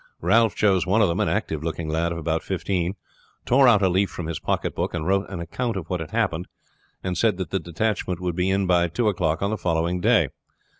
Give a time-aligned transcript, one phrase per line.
[0.21, 2.95] Ralph chose one of them, an active looking lad of about fifteen,
[3.45, 6.47] tore out a leaf from his pocketbook, and wrote an account of what had happened,
[7.03, 10.29] and said that the detachment would be in by two o'clock on the following day.